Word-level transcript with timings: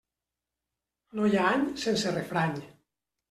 No 1.19 1.27
hi 1.31 1.37
ha 1.41 1.45
any 1.57 1.67
sense 1.83 2.15
refrany. 2.17 2.57